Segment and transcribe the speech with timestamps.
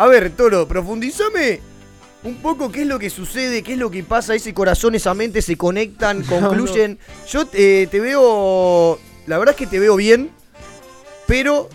[0.00, 1.60] A ver, Toro, profundízame
[2.24, 5.12] un poco qué es lo que sucede, qué es lo que pasa, ese corazón, esa
[5.12, 6.98] mente se conectan, concluyen.
[7.28, 10.30] Yo eh, te veo, la verdad es que te veo bien,
[11.26, 11.68] pero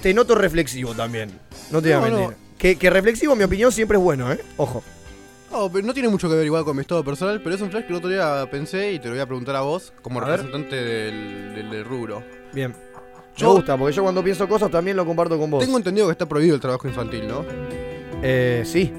[0.00, 1.30] te noto reflexivo también.
[1.72, 2.36] No te voy a No, mentir.
[2.56, 4.38] Que, que reflexivo, en mi opinión, siempre es bueno, ¿eh?
[4.58, 4.84] Ojo.
[5.50, 7.70] No, pero no tiene mucho que ver igual con mi estado personal, pero es un
[7.72, 10.20] flash que el otro día pensé y te lo voy a preguntar a vos como
[10.20, 12.22] A representante del, del- del rubro.
[12.52, 12.74] Bien.
[13.36, 15.64] Yo- Me gusta, porque yo cuando pienso cosas también lo comparto con vos.
[15.64, 17.44] Tengo entendido que está prohibido el trabajo infantil, ¿no?
[18.22, 18.92] Eh, sí.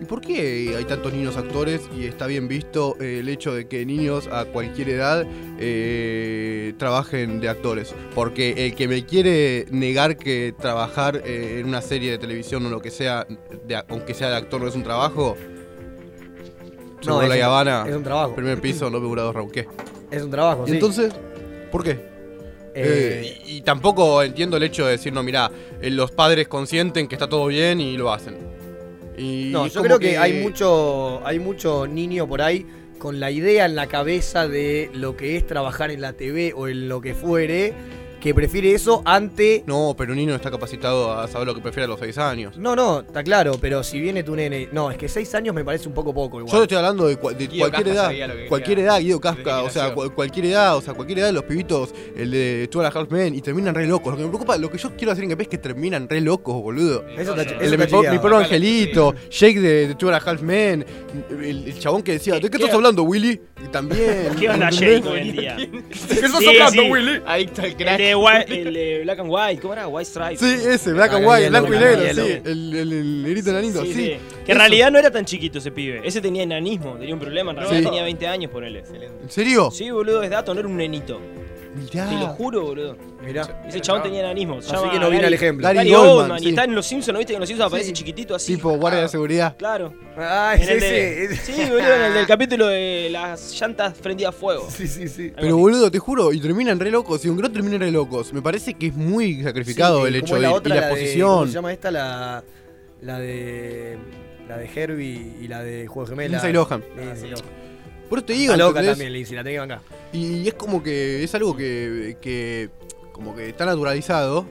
[0.00, 3.68] ¿Y por qué hay tantos niños actores y está bien visto eh, el hecho de
[3.68, 5.26] que niños a cualquier edad
[5.58, 7.94] eh, trabajen de actores?
[8.14, 12.70] Porque el que me quiere negar que trabajar eh, en una serie de televisión o
[12.70, 13.26] lo que sea,
[13.66, 15.36] de- aunque sea de actor, no es un trabajo.
[17.06, 18.34] No, es la un- Habana, es un trabajo.
[18.34, 19.50] primer piso, no grados Raúl,
[20.10, 20.74] Es un trabajo, Y sí.
[20.74, 21.12] entonces,
[21.72, 21.98] ¿por qué?
[22.74, 25.50] Eh, Eh, y, y tampoco entiendo el hecho de decir, no, mira,
[25.82, 28.36] los padres consienten que está todo bien y lo hacen.
[29.16, 32.66] Y No, yo creo que, hay mucho hay mucho niño por ahí
[32.98, 36.68] con la idea en la cabeza de lo que es trabajar en la TV o
[36.68, 37.72] en lo que fuere,
[38.20, 39.64] que prefiere eso ante...
[39.66, 42.18] No, pero un niño no está capacitado a saber lo que prefiere a los 6
[42.18, 42.56] años.
[42.58, 44.68] No, no, está claro, pero si viene tu nene...
[44.72, 46.52] No, es que seis años me parece un poco poco igual.
[46.52, 48.34] Yo te estoy hablando de, cua- de Guido cualquier Casca edad.
[48.34, 48.90] que Cualquier quería.
[48.92, 51.94] edad, Guido Casca, que o sea, cualquier edad, o sea, cualquier edad de los pibitos,
[52.16, 54.12] el de Two and y terminan re locos.
[54.12, 56.54] Lo que me preocupa, lo que yo quiero hacer en es que terminan re locos,
[56.60, 57.04] boludo.
[57.16, 60.30] Eso está, El de mi, po- mi pobre angelito, Jake de, de Two and a
[60.30, 60.84] Half Men,
[61.30, 63.40] el, el chabón que decía, ¿de qué ¿Qué- estás hablando, Willy?
[63.64, 64.34] Y también.
[64.38, 64.70] ¿Qué onda.
[64.70, 65.56] Jake hoy en día?
[65.56, 66.90] ¿De qué estás Sí, hablando, sí.
[66.90, 67.22] Willy?
[67.26, 68.09] Ahí está el El crack.
[68.10, 69.88] De, White- el de Black and White, ¿cómo era?
[69.88, 70.36] White Stripe.
[70.36, 72.40] Sí, ese, Black and Black White, blanco y negro, sí.
[72.44, 73.92] El, el, el negrito enanito, sí.
[73.94, 74.16] Sí.
[74.44, 76.00] Que en realidad no era tan chiquito ese pibe.
[76.04, 77.50] Ese tenía enanismo, tenía un problema.
[77.52, 78.82] En realidad tenía 20 años, ponele.
[79.22, 79.70] ¿En serio?
[79.70, 81.20] Sí, boludo, es dato, no era un nenito.
[81.74, 82.08] Mirá.
[82.08, 82.96] Te lo juro, boludo.
[83.24, 83.62] Mirá.
[83.66, 84.60] Ese chabón tenía enanismo.
[84.60, 85.62] Se Así llama que no viene Gary- al ejemplo.
[85.64, 86.46] Gary Gary Goldman, sí.
[86.46, 87.92] Y está en Los Simpsons, ¿no viste que en Los Simpsons aparece Sí.
[87.92, 88.56] chiquitito así?
[88.56, 89.56] Tipo guardia de seguridad.
[89.56, 89.94] Claro.
[90.16, 91.36] Ah, En el de- ese.
[91.36, 94.68] Sí, boludo, en el del capítulo de las llantas prendidas a fuego.
[94.70, 95.32] Sí, sí, sí.
[95.36, 97.24] Pero boludo, te juro, y terminan re locos.
[97.24, 98.32] Y un gran terminan re locos.
[98.32, 100.88] Me parece que es muy sacrificado Sí, el hecho es de la y otra, la,
[100.94, 101.90] de- ¿Cómo se llama esta?
[101.92, 102.42] La,
[103.02, 103.96] la de.
[104.48, 106.30] La de Herbie y la de Juego de Gemela.
[106.30, 106.82] Lindsay Lohan.
[106.96, 107.44] Lindsay Lohan.
[108.10, 108.92] Por eso te digo, Está loca ¿entendés?
[108.98, 109.80] también, Lindsay, la tenés que bancar.
[110.12, 112.68] Y es como que es algo que, que
[113.12, 114.46] como que está naturalizado.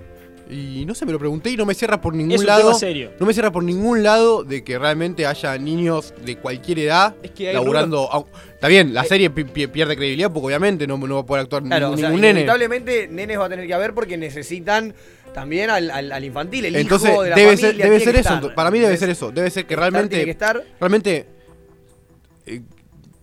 [0.52, 2.62] Y no sé, me lo pregunté y no me cierra por ningún Es un lado.
[2.70, 3.12] tema serio.
[3.20, 7.30] No me cierra por ningún lado de que realmente haya niños de cualquier edad Es
[7.32, 8.28] que laburando.
[8.56, 11.44] Está bien, la serie pi- pi- pierde credibilidad porque obviamente no, no va a poder
[11.44, 12.32] actuar Claro, ningún, o sea, ningún nene.
[12.40, 14.96] inevitablemente nenes va a tener que haber porque necesitan
[15.36, 17.68] también al, al- al infantil, el Entonces hijo de la debe familia.
[17.70, 18.34] ser, debe tiene ser que eso.
[18.34, 19.32] estar, Para mí debe ser eso.
[19.32, 20.16] Debe ser que Estar, realmente.
[20.16, 20.64] Tiene que estar.
[20.80, 21.28] realmente,
[22.48, 22.62] eh,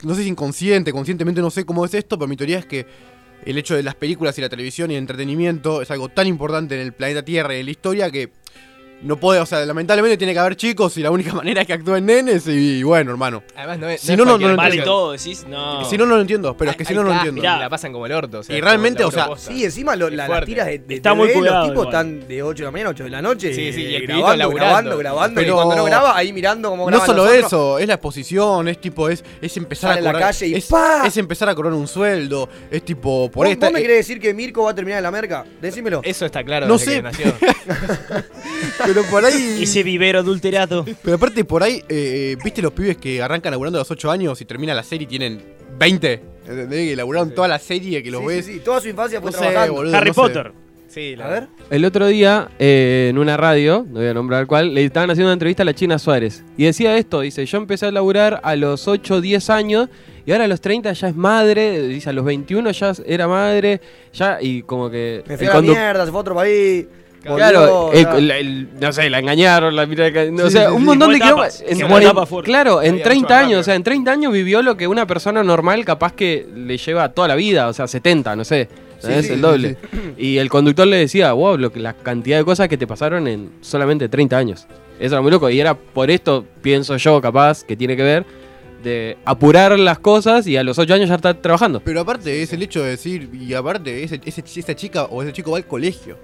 [0.02, 2.86] no sé si inconsciente, conscientemente no sé cómo es esto, pero mi teoría es que
[3.44, 6.74] el hecho de las películas y la televisión y el entretenimiento es algo tan importante
[6.74, 8.30] en el planeta Tierra y en la historia que
[9.02, 11.74] no puede, o sea, lamentablemente tiene que haber chicos y la única manera es que
[11.74, 13.42] actúen nenes y, bueno, hermano.
[13.54, 14.00] Además, no es.
[14.00, 15.44] Si no, no, no Vale todo, decís.
[15.48, 15.84] No.
[15.84, 17.38] Si no, no lo entiendo, pero es que si no, no lo entiendo.
[17.38, 17.58] y Mirá.
[17.58, 18.38] La pasan como el orto.
[18.38, 19.52] o sea, Y realmente, como o sea.
[19.54, 22.06] Sí, encima lo- la- las tiras de, de Está muy cuidado los tipos igual.
[22.16, 23.54] están de 8 de la mañana a 8 de la noche.
[23.54, 25.40] Sí, sí, y el grabando, grabando, grabando.
[25.40, 28.68] Pero- y cuando no graba, ahí mirando cómo No graban solo eso, es la exposición,
[28.68, 30.68] es tipo, es, es empezar Sale a a la calle y es,
[31.04, 32.48] es empezar a cobrar un sueldo.
[32.70, 33.66] Es tipo, por ¿Vos, esta.
[33.66, 35.44] vos me eh, querés decir que Mirko va a terminar en la merca?
[35.60, 36.00] Decímelo.
[36.02, 37.02] Eso está claro No sé.
[38.84, 39.60] pero por ahí.
[39.62, 40.84] Ese vivero adulterado.
[41.02, 44.40] Pero aparte, por ahí, eh, ¿viste los pibes que arrancan laburando a los 8 años
[44.40, 45.42] y termina la serie y tienen
[45.78, 46.22] 20?
[46.48, 46.90] ¿Entendés?
[46.90, 48.46] Que laburaron toda la serie, que los Sí, ves.
[48.46, 49.74] sí, sí, Toda su infancia fue No sé, trabajando.
[49.74, 49.96] boludo.
[49.96, 50.20] Harry no sé.
[50.20, 50.52] Potter.
[50.88, 51.48] Sí, la A ver.
[51.68, 55.26] El otro día, eh, en una radio, no voy a nombrar cuál, le estaban haciendo
[55.28, 56.42] una entrevista a la China Suárez.
[56.56, 59.88] Y decía esto, dice, yo empecé a laburar a los 8 o 10 años
[60.24, 63.80] y ahora a los 30 ya es madre, dice, a los 21 ya era madre,
[64.12, 65.22] ya, y como que...
[65.26, 66.86] Me fui a la mierda, se fue a otro país.
[67.34, 70.84] Claro, el- no sé, la engañaron, la mira, no, o Sí, sea, sí, un sí.
[70.86, 72.30] montón de etapas, kilómetros.
[72.30, 74.62] En, en- claro, en Había 30 mucho más años, o sea, en 30 años vivió
[74.62, 78.36] lo que una persona normal capaz que le lleva toda la vida, o sea, 70,
[78.36, 78.68] no sé.
[78.98, 79.76] Sí, es sí, el sí, doble.
[80.16, 83.28] Y el conductor le decía, wow, lo que, la cantidad de cosas que te pasaron
[83.28, 84.66] en solamente 30 años.
[84.98, 85.50] Eso era muy loco.
[85.50, 88.24] Y era por esto, pienso yo, capaz, que tiene que ver,
[88.82, 91.80] de apurar las cosas y a los 8 años ya estar trabajando.
[91.84, 95.32] Pero aparte, es el hecho de decir, y aparte, ese, ese- esa chica o ese
[95.34, 96.16] chico va al colegio.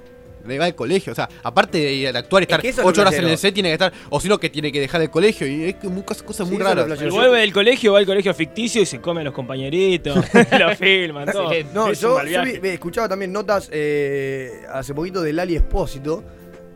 [0.44, 3.00] Va al colegio, o sea, aparte de actuar y Es estar que es lo 8
[3.02, 5.10] horas en el set, tiene que estar, o si no, que tiene que dejar el
[5.10, 5.74] colegio, y es
[6.04, 6.86] cosas, cosas Sí, muy raras.
[7.10, 10.16] vuelve del colegio, va al colegio ficticio y se come a los compañeritos.
[10.58, 11.50] lo filman, todo.
[11.72, 16.22] No, Es un yo, yo vi- escuchaba también notas eh, hace poquito de Lali Espósito,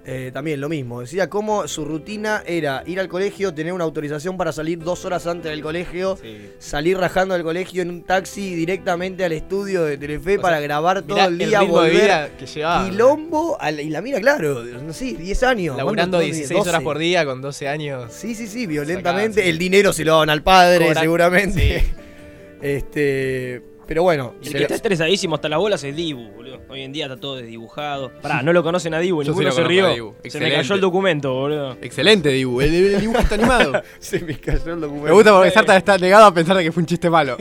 [0.08, 1.00] eh, también lo mismo.
[1.00, 5.26] Decía cómo su rutina era ir al colegio, tener una autorización para salir dos horas
[5.26, 6.48] antes del colegio, Sí.
[6.60, 10.66] salir rajando del colegio en un taxi directamente al estudio de Telefe O para sea,
[10.66, 11.92] grabar todo el día, de volver.
[11.92, 12.88] vida que llevaba.
[12.88, 15.76] Quilombo, al- y la mira, claro, no sé, 10 años.
[15.76, 16.36] Laburando ¿cuántos?
[16.36, 16.84] 16 horas 12.
[16.84, 18.12] por día con 12 años.
[18.12, 19.42] Sí, sí, sí, violentamente.
[19.42, 19.48] sí.
[19.48, 21.80] El dinero se lo daban al padre, seguramente.
[21.80, 21.86] sí.
[22.62, 23.62] Este.
[23.86, 24.34] Pero bueno.
[24.42, 26.60] El se que está estresadísimo hasta las bolas es Dibu, boludo.
[26.68, 28.10] Hoy en día está todo desdibujado.
[28.22, 29.88] Pará, no lo conocen a Dibu, Yo sí ninguno lo se rió.
[29.94, 30.08] Dibu.
[30.08, 30.56] Se me Excelente.
[30.56, 31.72] cayó el documento, boludo.
[31.80, 32.62] Excelente dibujo.
[32.62, 33.82] El, el dibujo está animado.
[33.98, 35.06] se me cayó el documento.
[35.06, 37.36] Me gusta porque Sarta está negado a pensar de que fue un chiste malo.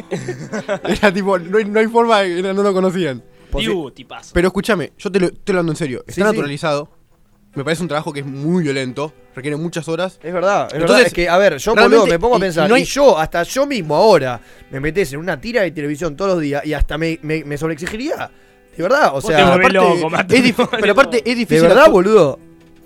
[0.88, 3.24] Era tipo, no hay, no hay forma de que no lo conocían.
[3.57, 4.31] Dibu, tipazo.
[4.33, 6.00] Pero escúchame, yo te lo estoy hablando en serio.
[6.01, 6.27] Está Sí, sí.
[6.27, 6.89] naturalizado.
[7.56, 9.13] Me parece un trabajo que es muy violento.
[9.34, 10.19] Requiere muchas horas.
[10.22, 10.81] Es verdad, es verdad.
[10.81, 12.86] Entonces, Es que, a ver, yo boludo, me pongo a pensar, y no hay- y
[12.86, 14.40] yo, hasta yo mismo ahora,
[14.72, 17.57] me metes en una tira de televisión todos los días y hasta me, me, me
[17.57, 18.30] sobreexigiría.
[18.75, 21.62] De verdad, o sea, aparte, loco, es pero aparte es de difícil.
[21.68, 22.40] verdad, actu- boludo.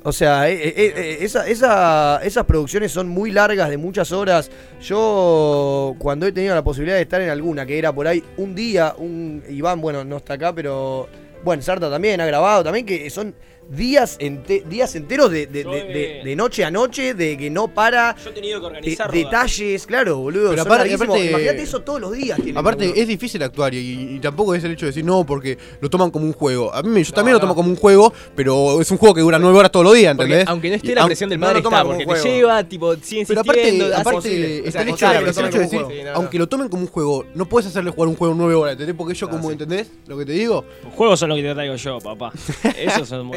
[0.04, 4.50] O sea, eh, eh, eh, esa- esa- esas producciones son muy largas, de muchas horas.
[4.81, 8.54] Yo, cuando he tenido la posibilidad de estar en alguna, que era por ahí un
[8.56, 11.07] día, un Iván, bueno, no está acá, pero
[11.44, 13.33] bueno, Sarta también ha grabado, también que son
[13.69, 17.68] días, ente- días enteros de, de- de- de- de noche a noche, de que no
[17.68, 18.16] para.
[18.24, 19.12] Yo he tenido que de- organizar.
[19.12, 20.50] detalles, claro, boludo.
[20.50, 22.38] Pero aparte- Imagínate eso todos los días.
[22.38, 23.01] tienen, Aparte, boludo.
[23.01, 26.10] es difícil actuar y, y tampoco es el hecho de decir no, porque lo toman
[26.12, 26.74] como un juego.
[26.74, 27.56] A mí me- yo también No, lo tomo no.
[27.56, 30.31] como un juego, pero es un juego que dura nueve horas todos los días, Porque
[30.31, 30.48] ¿entendés?
[30.48, 33.25] aunque no esté la presión del no padre toma está, porque te lleva, tipo, sigue
[33.27, 36.12] Pero aparte, aparte está O sea, el hecho, de- decir, no, no.
[36.16, 38.95] aunque lo tomen como un juego, no puedes hacerle jugar un juego nueve horas, ¿entendés?
[38.95, 39.51] Porque yo como.
[39.51, 39.92] ¿entendés?
[40.07, 40.63] Lo que te digo.
[40.83, 42.31] Los juegos son lo que te traigo yo, papá.
[42.77, 43.30] Esos son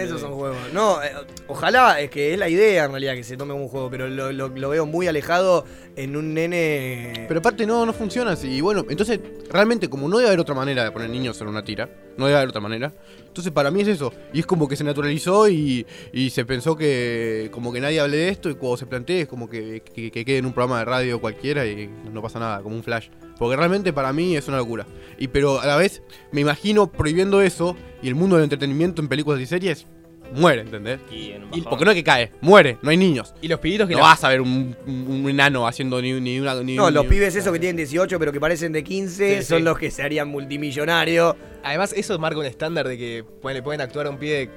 [0.72, 1.10] No, eh,
[1.48, 4.08] ojalá, es que es la idea en realidad que se tome como un juego, pero
[4.08, 5.64] lo, lo- veo muy alejado
[5.96, 7.26] en un nene.
[7.28, 8.48] Pero aparte no, no funciona así.
[8.48, 9.20] Y bueno, entonces,
[9.50, 12.36] realmente, como no debe haber otra manera de poner niños en una tira, no debe
[12.38, 12.92] haber otra manera.
[13.26, 14.12] Entonces, para mí es eso.
[14.32, 18.16] Y es como que se naturalizó y, y se pensó que como que nadie hable
[18.18, 20.80] de esto y cuando se plantee es como que, que- que quede en un programa
[20.80, 23.08] de radio cualquiera y no pasa nada, como un flash.
[23.38, 24.86] Porque realmente para mí es una locura.
[25.18, 29.08] Y pero a la vez me imagino prohibiendo eso y el mundo del entretenimiento en
[29.08, 29.86] películas y series
[30.34, 31.00] muere, ¿entendés?
[31.10, 31.64] Y en un Y bajón.
[31.70, 33.34] porque no es que cae, muere, no hay niños.
[33.42, 36.40] Y los pibitos que No la- vas a ver un, un- enano haciendo ni, ni
[36.40, 36.54] una...
[36.62, 39.58] Ni, no, los pibes esos que tienen 18 pero que parecen de 15 Sí, son
[39.58, 39.64] sí.
[39.64, 41.36] los que se harían multimillonarios.
[41.62, 44.48] Además, eso marca un estándar de que pueden- le pueden actuar a un pibe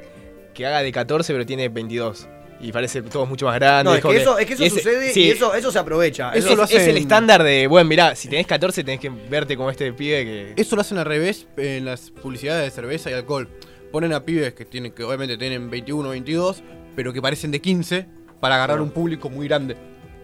[0.54, 2.28] que haga de 14 pero tiene 22.
[2.62, 3.84] Y parece todo mucho más grande.
[3.92, 5.78] No, es que eso, es que eso y ese- sucede sí, y eso, eso se
[5.78, 6.32] aprovecha.
[6.34, 9.10] Eso es, lo es el hacen- estándar de, bueno, mirá, si tenés 14 tenés que
[9.10, 10.54] verte como este pibe que...
[10.56, 13.50] Eso lo hacen al revés en las publicidades de cerveza y alcohol.
[13.92, 16.64] Ponen a pibes que tienen que obviamente tienen 21 22,
[16.96, 18.06] pero que parecen de 15
[18.40, 19.76] para agarrar un público muy grande.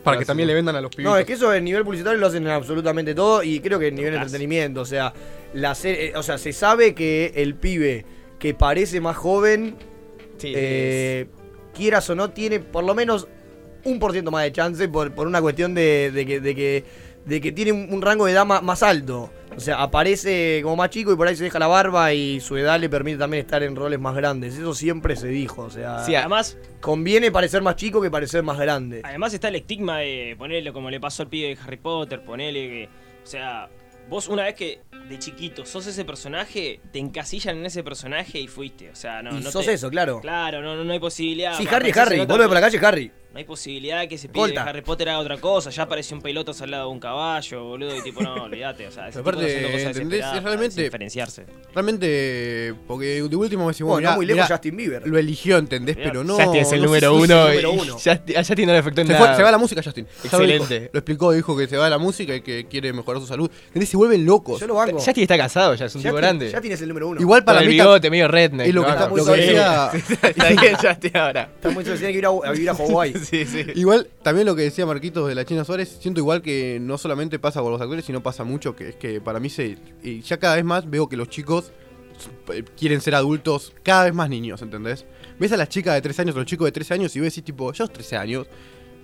[0.03, 1.05] Para que también le vendan a los pibes.
[1.11, 3.87] No, es que eso en nivel publicitario lo hacen en absolutamente todo y creo que
[3.89, 5.13] en nivel de entretenimiento, o sea,
[5.53, 8.05] la se- eh, o sea, se sabe que el pibe
[8.39, 9.75] que parece más joven,
[10.37, 11.27] Sí, eh,
[11.75, 13.27] quieras o no, tiene por lo menos
[13.83, 16.83] un por ciento más de chance por, por una cuestión de, de que, de, que,
[17.25, 19.31] de que tiene un, rango de edad más, alto.
[19.55, 22.55] O sea, aparece como más chico y por ahí se deja la barba y su
[22.57, 24.55] edad le permite también estar en roles más grandes.
[24.57, 28.57] Eso siempre se dijo, o sea, Sí, Además, conviene parecer más chico que parecer más
[28.57, 29.01] grande.
[29.03, 32.67] además está el estigma de ponerle como le pasó al pibe de Harry Potter, ponerle
[32.69, 32.89] que.
[33.23, 33.69] O sea,
[34.09, 38.47] vos una vez que de chiquito sos ese personaje, te encasillan en ese personaje y
[38.47, 38.89] fuiste.
[38.89, 39.37] O sea, no.
[39.37, 40.21] y no sos te- eso, claro.
[40.21, 41.57] Claro, no, no, no hay posibilidad.
[41.57, 43.11] Sí, Harry Harry, vuelve por la calle Harry.
[43.33, 44.63] No hay posibilidad que ese pibe Colta.
[44.65, 45.69] de Harry Potter haga otra cosa.
[45.69, 47.95] Ya apareció un pelotas al lado de un caballo, boludo.
[47.95, 48.87] Y tipo, no, olvídate.
[48.87, 51.45] O sea, ese Aparte, tipo haciendo cosas Es realmente- diferenciarse.
[51.73, 55.07] Realmente, porque de último me decimos, Bueno, mirá, no muy lejos mirá, Justin Bieber.
[55.07, 55.95] lo eligió, ¿entendés?
[55.95, 56.35] Mirá, Pero no.
[56.35, 57.97] Justin es el no número uno, número y uno.
[57.99, 59.25] ya, a Justin no le afectó en Se, nada.
[59.27, 60.05] fue- se va la música, Justin.
[60.05, 60.89] Lo Excelente.
[60.91, 63.49] Lo, explicó, dijo que se va la música y que quiere mejorar su salud.
[63.67, 63.87] ¿Entendés?
[63.87, 64.59] Se vuelven locos.
[64.59, 64.97] Yo lo banco.
[64.97, 66.51] Justin está casado, ya es un tipo Justin- grande.
[66.51, 67.21] Justin es el número uno.
[67.21, 68.67] Igual Para para el mí bigote medio redneck.
[68.67, 69.51] es lo que, está- muy que.
[70.31, 71.49] Está bien Justin ahora.
[71.55, 73.13] Está muy que ir a, a vivir a Hawái.
[73.29, 73.65] Sí, sí.
[73.75, 77.39] Igual, también lo que decía Marquitos de la China Suárez, siento igual que no solamente
[77.39, 79.77] pasa con los actores, sino pasa mucho, que es que para mí se.
[80.03, 81.71] y ya cada vez más veo que los chicos
[82.53, 85.05] eh, quieren ser adultos, cada vez más niños, ¿entendés?
[85.39, 87.45] Ves a las chicas de 13 años los chicos de 13 años y ves decís,
[87.45, 88.47] tipo, yo a los 13 años.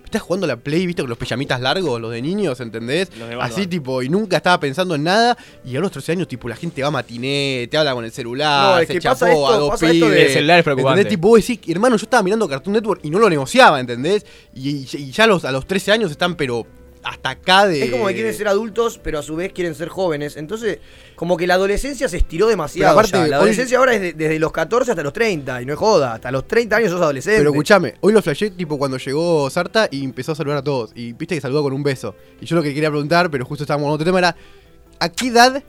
[0.08, 3.10] Estás jugando a la Play, viste, con los pijamitas largos, los de niños, ¿entendés?
[3.18, 3.52] Los de Batman.
[3.58, 5.36] Así, tipo, y nunca estaba pensando en nada.
[5.66, 8.10] Y a los 13 años, tipo, la gente va a matiné, te habla con el
[8.10, 10.26] celular, No, es se que chapó pasa esto- a dos pasa esto de- pibes.
[10.28, 11.00] El celular es preocupante.
[11.02, 11.10] ¿Entendés?
[11.18, 14.24] Tipo, vos decís, hermano, yo estaba mirando Cartoon Network y no lo negociaba, ¿entendés?
[14.54, 16.66] Y, y- y ya los, a los 13 años están, pero
[17.08, 17.82] hasta acá de.
[17.84, 20.36] Es como que quieren ser adultos, pero a su vez quieren ser jóvenes.
[20.36, 20.78] Entonces,
[21.16, 22.92] como que la adolescencia se estiró demasiado.
[22.92, 23.18] Aparte, ya.
[23.20, 25.78] La hoy- adolescencia ahora es de- desde los 14 hasta los 30, y no es
[25.78, 26.14] joda.
[26.14, 27.38] Hasta los 30 años sos adolescente.
[27.38, 30.90] Pero escuchame, hoy lo flashé tipo cuando llegó Sarta y empezó a saludar a todos.
[30.94, 32.14] Y viste que saludó con un beso.
[32.40, 34.36] Y yo lo que quería preguntar, pero justo estábamos en otro tema, era:
[35.00, 35.62] ¿a qué edad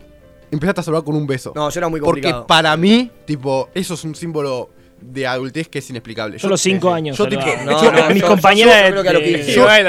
[0.51, 1.53] empezaste a saludar con un beso?
[1.55, 2.47] No, yo era muy Porque complicado.
[2.47, 4.69] para mí, tipo, eso es un símbolo
[5.01, 6.39] de adultez que es inexplicable.
[6.39, 7.17] Solo cinco años.
[7.17, 9.03] yo tipo- No, Yo- no, mis yo- compañeras yo- yo yo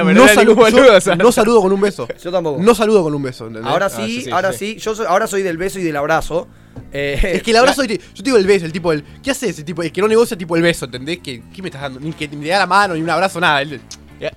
[0.05, 2.09] no, yo saludo con un beso.
[2.23, 2.63] Yo tampoco.
[2.63, 3.71] No saludo con un beso, ¿entendés?
[3.71, 4.75] ahora Ah, sí, ahora sí.
[4.75, 4.79] sí.
[4.79, 6.49] Yo soy- ahora soy del beso y del abrazo.
[6.93, 9.59] Eh, Es que el abrazo, yo te digo el beso, el tipo, el, ¿qué haces?
[9.59, 11.19] El tipo, el que no negocia, tipo el beso, ¿entendés?
[11.19, 12.01] Que, ¿Qué me estás dando?
[12.01, 13.63] Ni que ni me da la mano, ni un abrazo, nada.
[13.63, 13.81] El-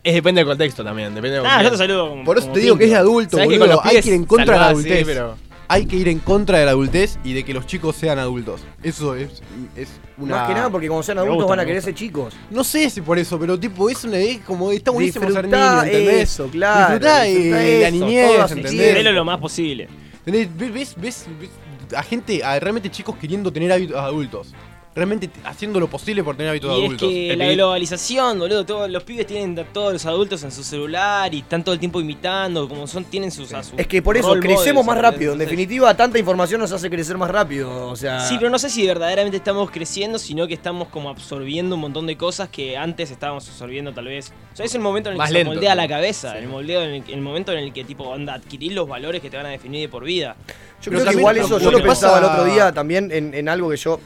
[0.03, 2.77] Es depende del contexto también, depende del Ah, yo te saludo por eso te digo
[2.77, 3.65] que es de adulto, boludo.
[3.67, 5.05] los Hay que ir en contra de la adultez.
[5.05, 5.35] pero-
[5.73, 8.61] Hay que ir en contra de la adultez y de que los chicos sean adultos.
[8.83, 9.41] Eso es,
[9.75, 10.35] es una...
[10.37, 12.33] Más que nada porque cuando sean adultos gusta, van a querer ser chicos.
[12.51, 15.83] No sé si por eso, pero tipo, es una es como está buenísimo ser niño,
[15.83, 16.29] ¿entendés?
[16.29, 16.93] eso, claro.
[16.93, 18.93] Disfrutá, eh, la niñez, ¿entendés?
[18.93, 19.87] Velo lo más posible.
[20.25, 20.47] ¿Entendés?
[20.55, 21.49] Ves, ves, ves- ves
[21.97, 24.53] a gente, a realmente chicos queriendo tener hábitos adultos.
[24.95, 27.09] Realmente haciendo lo posible por tener hábitos Y es adultos.
[27.09, 30.51] que El la vi- globalización, boludo, todos los pibes tienen a todos los adultos en
[30.51, 33.87] su celular y están todo el tiempo imitando, como son, tienen sus a su Es
[33.87, 35.33] que por eso crecemos models, más rápido.
[35.33, 37.87] En definitiva, tanta información nos hace crecer más rápido.
[37.87, 38.19] O sea.
[38.19, 42.05] Sí, pero no sé si verdaderamente estamos creciendo, sino que estamos como absorbiendo un montón
[42.05, 44.31] de cosas que antes estábamos absorbiendo tal vez.
[44.53, 45.77] O sea, es el momento en el Más que lento, se moldea sí.
[45.77, 46.37] la cabeza, Sí.
[46.37, 49.31] el, moldeo en el, el momento en el que tipo anda adquirir los valores que
[49.31, 50.35] te van a definir de por vida.
[50.83, 53.33] Yo Pero creo que igual eso, yo lo que pensaba el otro día también en,
[53.33, 53.99] en algo que yo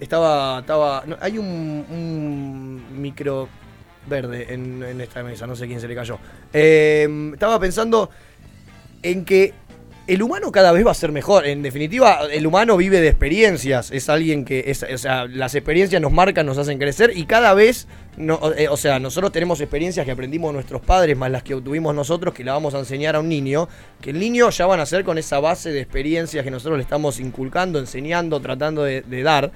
[0.00, 0.60] estaba.
[0.60, 3.48] estaba hay un, un micro
[4.06, 6.18] verde en, esta mesa, no sé quién se le cayó.
[6.52, 8.10] Eh, estaba pensando
[9.02, 9.54] en que
[10.06, 11.46] el humano cada vez va a ser mejor.
[11.46, 13.90] En definitiva, el humano vive de experiencias.
[13.90, 14.64] Es alguien que.
[14.66, 17.88] Es, o sea, las experiencias nos marcan, nos hacen crecer y cada vez.
[18.56, 22.34] Eh, o sea, nosotros tenemos experiencias que aprendimos nuestros padres, más las que obtuvimos nosotros,
[22.34, 23.68] que la vamos a enseñar a un niño.
[24.00, 26.82] Que el niño ya van a ser con esa base de experiencias que nosotros le
[26.82, 29.52] estamos inculcando, enseñando, tratando de dar.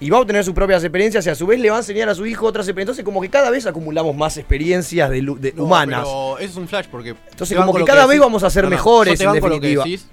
[0.00, 2.08] Y va a obtener sus propias experiencias y a su vez le va a enseñar
[2.08, 2.98] a su hijo otras experiencias.
[2.98, 6.02] Entonces, como que cada vez acumulamos más experiencias de, lu- de No, humanas.
[6.04, 7.16] Pero eso es un flash porque.
[7.30, 9.66] Entonces, como que cada vez vamos a ser mejores, yo te en banco lo que
[9.68, 9.84] definitiva.
[9.84, 10.08] decís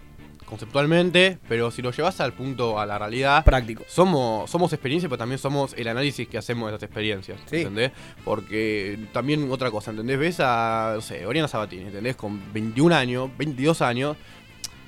[0.46, 3.84] conceptualmente, pero si lo llevas al punto, a la realidad, Práctico.
[3.88, 7.58] somos, somos experiencia, pero también somos el análisis que hacemos de esas experiencias, Sí.
[7.58, 7.92] ¿entendés?
[8.24, 10.20] Porque también otra cosa, ¿entendés?
[10.20, 12.16] Ves a, no sé, Oriana Sabatini, ¿entendés?
[12.16, 14.18] Con 21 años, 22 años,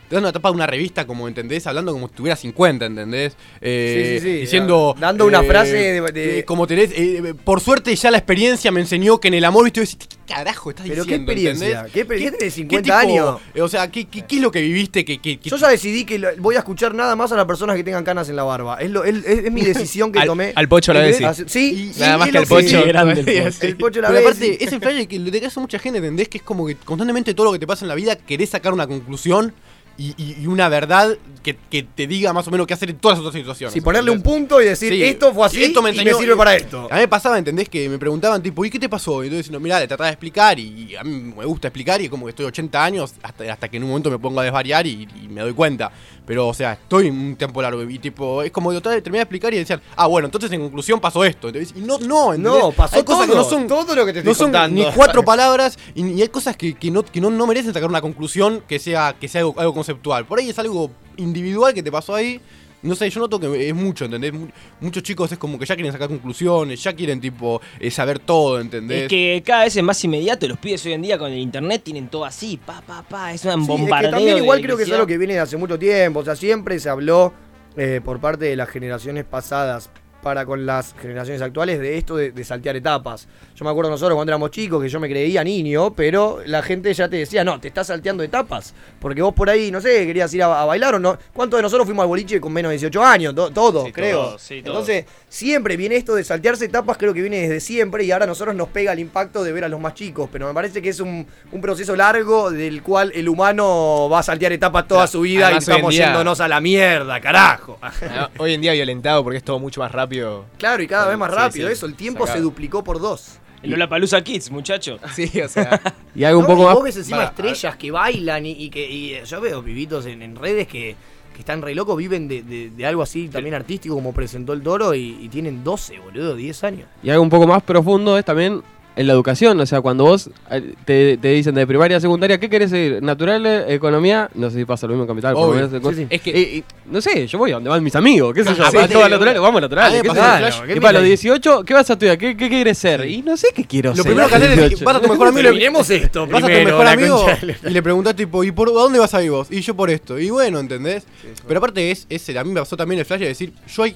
[0.10, 1.68] te dan una tapa de una revista como, ¿entendés?
[1.68, 3.36] Hablando como si tuviera 50, ¿entendés?
[3.62, 4.40] Eh, Sí, sí, sí.
[4.42, 4.96] Diciendo...
[5.00, 6.92] Dando una eh, frase de- de- eh, como tenés...
[6.94, 9.82] eh, por suerte ya la experiencia me enseñó que en el amor, ¿viste?
[9.86, 11.32] ¿Qué carajo estás Pero qué diciendo?
[11.32, 11.94] experiencia, ¿entendés?
[11.94, 13.42] qué experiencia de ¿Qué 50 tipo- años.
[13.54, 15.20] eh, O sea, ¿qué, qué, qué es lo que viviste que...
[15.20, 17.76] que, que- Yo ya decidí que lo- voy a escuchar nada más a las personas
[17.76, 18.78] que tengan canas en la barba.
[18.80, 20.54] Es, lo, es, es- es mi decisión que Al- tomé.
[20.56, 21.06] al Pocho la.
[21.06, 22.84] Así- Sí, Y- Nada más que lo al Pocho.
[22.86, 23.52] grande el Sí, Pocho.
[23.52, 23.66] sí.
[23.68, 26.30] El pocho la Pero aparte, ese flash que le te hace mucha gente, ¿entendés?
[26.30, 28.74] Que es como que constantemente todo lo que te pasa en la vida querés sacar
[28.74, 29.54] una conclusión
[29.98, 32.98] y, y- y una verdad que, que te diga más o menos qué hacer en
[32.98, 33.74] todas las otras situaciones.
[33.74, 36.20] Si ponerle un punto y decir, Sí, esto fue así esto me y me enseñó-
[36.20, 36.88] sirve para esto.
[36.92, 37.68] A mí me pasaba, ¿entendés?
[37.70, 39.24] Que me preguntaban, tipo, ¿y qué te pasó?
[39.24, 42.02] Y yo diciendo, mirá, le trataba de explicar y, y a mí me gusta explicar
[42.02, 44.44] y como que estoy 80 años hasta, hasta que en un momento me pongo a
[44.44, 45.92] desvariar y, y me doy cuenta.
[46.28, 49.20] Pero, o sea, estoy un tiempo largo y tipo, es como que otra vez terminé
[49.20, 51.48] de explicar y decían, ah, bueno, entonces en conclusión pasó esto.
[51.48, 52.62] Y no, no, ¿entendés?
[52.64, 54.76] No, pasó Hay cosas que no son todo lo que te estoy no son contando.
[54.84, 57.88] ni cuatro palabras y, y hay cosas que, que no, que no, no merecen sacar
[57.88, 60.26] una conclusión que sea, que sea algo, algo conceptual.
[60.26, 62.42] Por ahí es algo individual que te pasó ahí.
[62.88, 64.34] No sé, yo noto que es mucho, ¿entendés?
[64.34, 64.48] Mu-
[64.80, 68.60] Muchos chicos es como que ya quieren sacar conclusiones, ya quieren tipo eh, saber todo,
[68.60, 69.04] ¿entendés?
[69.04, 71.82] Es que cada vez es más inmediato, los pibes hoy en día con el internet
[71.84, 74.10] tienen todo así, pa, pa, pa, es un Sí, es bombardeo.
[74.12, 76.20] que también de igual creo que es algo que viene de hace mucho tiempo.
[76.22, 77.34] O sea, siempre se habló
[77.76, 79.90] eh, por parte de las generaciones pasadas
[80.28, 83.30] para con las generaciones actuales de esto de, de saltear etapas.
[83.56, 86.94] Yo me acuerdo nosotros cuando éramos chicos que yo me creía niño, pero la gente
[86.94, 88.74] ya te decía, no, te estás salteando etapas.
[89.00, 91.18] Porque vos por ahí, no sé, querías ir a, a bailar o no.
[91.32, 93.34] ¿Cuántos de nosotros fuimos al boliche con menos de 18 años?
[93.34, 94.18] To- todos, Sí, creo.
[94.26, 94.80] todos, sí, todos.
[94.90, 98.28] Entonces, siempre viene esto de saltearse etapas, creo que viene desde siempre y ahora a
[98.28, 100.28] nosotros nos pega el impacto de ver a los más chicos.
[100.30, 104.24] Pero me parece que es un, un proceso largo del cual el humano va a
[104.24, 107.80] saltear etapas toda Claro, su vida y estamos día- yéndonos a la mierda, carajo.
[107.82, 110.17] Ah, Hoy en día violentado porque es todo mucho más rápido.
[110.58, 111.86] Claro, y cada vez más rápido sí, eso.
[111.86, 112.38] El tiempo sacado.
[112.38, 113.40] se duplicó por dos.
[113.64, 115.00] El Lollapalooza Kids, muchacho.
[115.16, 115.82] Sí, o sea.
[116.16, 116.76] Y algo un No, poco y más.
[116.76, 120.22] vos ves encima Para, estrellas que bailan y, y que y yo veo pibitos en,
[120.22, 120.96] en redes que,
[121.34, 124.62] que están re locos, viven de, de- de algo así también artístico como presentó el
[124.64, 126.88] Toro y, y tienen 12, boludo, 10 años.
[127.04, 128.62] Y algo un poco más profundo es también
[128.98, 129.58] en la educación.
[129.62, 133.02] O sea, cuando vos eh, te, te dicen de primaria a secundaria, ¿qué querés seguir?
[133.02, 134.30] ¿Natural, eh, economía?
[134.34, 135.34] No sé si pasa lo mismo en capital.
[135.34, 135.70] lo Obvio.
[135.70, 136.08] Sí, sí.
[136.10, 138.50] Es que, eh, eh, no sé, yo voy a donde van mis amigos, qué sé
[138.56, 138.64] yo.
[138.64, 139.42] Aparte, ¿Vas todo a naturales?
[139.42, 140.02] Vamos a naturales.
[140.02, 140.68] qué Claro, flash.
[140.68, 141.10] ¿qué Y para los mira?
[141.10, 142.18] 18, ¿qué vas a estudiar?
[142.18, 143.06] ¿Qué, qué quieres ser?
[143.08, 144.06] Y no sé qué quiero Lo ser.
[144.06, 144.86] primero que haces es 18.
[144.86, 145.52] vas a tu mejor amigo
[145.88, 147.26] esto vas a tu mejor amigo
[147.66, 149.48] y le preguntás tipo, ¿y por dónde vas a ir vos?
[149.52, 150.18] Y yo por esto.
[150.20, 151.04] Y bueno, ¿entendés?
[151.48, 153.84] Pero aparte es, es el- a mí me pasó también el flash de decir, yo
[153.84, 153.96] hay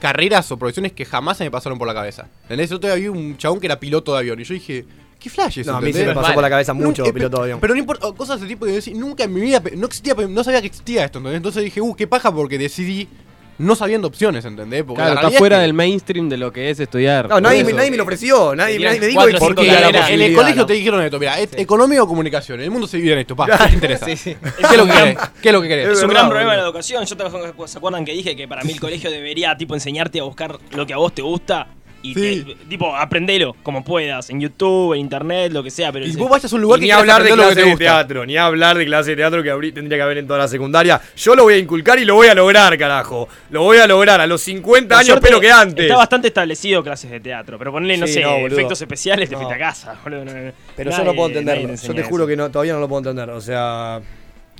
[0.00, 2.28] carreras o profesiones que jamás se me pasaron por la cabeza.
[2.42, 2.70] ¿Entendés?
[2.70, 4.84] Yo todavía vi un chabón que era piloto de avión y yo dije,
[5.18, 5.66] ¿qué flash es?
[5.66, 7.60] No, a mí se me pasó por la cabeza mucho Nunca- piloto de avión.
[7.60, 9.86] Pero no importa, cosas de ese tipo que yo decía, nunca en mi vida, no
[9.86, 11.38] existía, no sabía que existía esto, ¿entendés?
[11.38, 13.08] Entonces dije, uh, qué paja porque decidí
[13.58, 14.84] no sabiendo opciones, ¿entendés?
[14.84, 17.28] Porque Claro, la está fuera es que- del mainstream de lo que es estudiar.
[17.28, 20.34] No, nadie, me, nadie me lo ofreció, nadie, nadie me dijo que existía en, el
[20.34, 20.66] colegio ¿no?
[20.66, 23.46] te dijeron esto, mira, es economía o comunicación, el mundo se divide en esto, pa,
[23.46, 24.06] ¿qué te interesa?
[24.06, 24.36] Sí, sí.
[24.40, 25.18] ¿Qué es lo que querés?
[25.42, 25.88] ¿Qué es lo que querés?
[25.88, 27.04] Es un verdad, gran problema de la educación.
[27.04, 27.24] Yo te,
[27.68, 30.86] ¿Se acuerdan que dije que para mí el colegio debería tipo enseñarte a buscar lo
[30.86, 31.68] que a vos te gusta?
[32.10, 32.44] Y Sí.
[32.44, 35.90] te- tipo, aprendelo como puedas, en YouTube, en internet, lo que sea.
[35.92, 37.60] Pero Y ese- vos vayas a un lugar Y que ni hablar de clase te
[37.62, 37.78] de gusta.
[37.78, 40.48] teatro, ni hablar de clase de teatro que habrí- tendría que haber en toda la
[40.48, 41.00] secundaria.
[41.16, 43.28] Yo lo voy a inculcar y lo voy a lograr, carajo.
[43.50, 45.84] Lo voy a lograr a los 50 Por años, suerte, espero que antes.
[45.86, 49.34] Está bastante establecido clases de teatro, pero ponle, no Sí, sé, no, efectos especiales, te
[49.34, 49.40] No.
[49.42, 49.96] fuiste a casa.
[50.04, 50.52] boludo, no, no.
[50.76, 51.68] Pero yo no puedo entenderlo.
[51.68, 52.28] te Yo te juro eso.
[52.28, 53.30] que no, todavía no lo puedo entender.
[53.30, 54.00] O sea,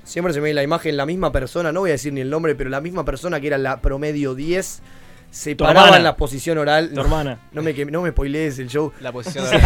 [0.05, 2.31] siempre se me ve la imagen, la misma persona, no voy a decir ni el
[2.31, 4.83] nombre, pero la misma persona que era la promedio 10,
[5.31, 5.97] se Tu paraba hermana.
[5.99, 6.89] en la posición oral.
[6.91, 7.41] Tu no, hermana.
[7.53, 8.93] No me, que- no me spoilees el show.
[9.01, 9.61] La posición de